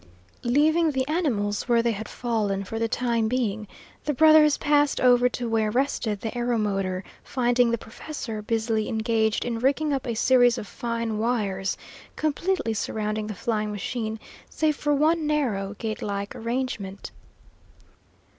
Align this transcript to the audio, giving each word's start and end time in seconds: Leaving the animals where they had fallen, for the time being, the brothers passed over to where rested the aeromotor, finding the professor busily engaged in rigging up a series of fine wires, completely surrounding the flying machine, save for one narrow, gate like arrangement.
Leaving 0.41 0.89
the 0.89 1.07
animals 1.07 1.67
where 1.69 1.83
they 1.83 1.91
had 1.91 2.09
fallen, 2.09 2.63
for 2.63 2.79
the 2.79 2.87
time 2.87 3.27
being, 3.27 3.67
the 4.05 4.15
brothers 4.15 4.57
passed 4.57 4.99
over 4.99 5.29
to 5.29 5.47
where 5.47 5.69
rested 5.69 6.19
the 6.19 6.31
aeromotor, 6.35 7.03
finding 7.23 7.69
the 7.69 7.77
professor 7.77 8.41
busily 8.41 8.89
engaged 8.89 9.45
in 9.45 9.59
rigging 9.59 9.93
up 9.93 10.07
a 10.07 10.15
series 10.15 10.57
of 10.57 10.65
fine 10.65 11.19
wires, 11.19 11.77
completely 12.15 12.73
surrounding 12.73 13.27
the 13.27 13.35
flying 13.35 13.71
machine, 13.71 14.19
save 14.49 14.75
for 14.75 14.91
one 14.95 15.27
narrow, 15.27 15.75
gate 15.77 16.01
like 16.01 16.35
arrangement. 16.35 17.11